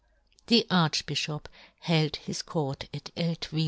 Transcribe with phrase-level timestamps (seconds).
[0.47, 1.45] The Archbifhop
[1.81, 3.59] held his court at Eltvil.